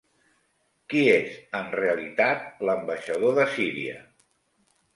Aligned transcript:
Qui 0.93 1.01
és 1.17 1.35
en 1.59 1.69
realitat 1.75 2.65
l'ambaixador 2.71 3.39
de 3.43 3.49
Síria? 3.55 4.03